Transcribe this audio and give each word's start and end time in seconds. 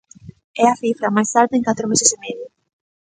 É 0.63 0.65
a 0.69 0.79
cifra 0.81 1.13
máis 1.15 1.31
alta 1.41 1.53
en 1.57 1.65
catro 1.67 1.85
meses 1.91 2.09
e 2.15 2.17
medio. 2.25 2.47